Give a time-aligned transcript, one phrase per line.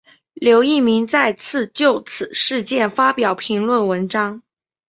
[0.33, 4.41] 刘逸明再次就此事件发表评论文章。